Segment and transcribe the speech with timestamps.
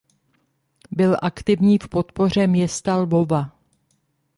[0.91, 3.51] Byl aktivní v podpoře města Lvova.